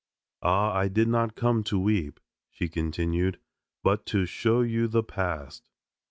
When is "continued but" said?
2.67-4.03